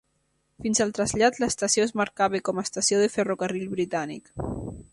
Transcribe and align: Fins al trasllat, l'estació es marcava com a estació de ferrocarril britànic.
Fins 0.65 0.79
al 0.85 0.93
trasllat, 0.99 1.35
l'estació 1.43 1.85
es 1.89 1.93
marcava 2.01 2.41
com 2.49 2.61
a 2.61 2.63
estació 2.69 3.03
de 3.03 3.11
ferrocarril 3.17 3.69
britànic. 3.75 4.33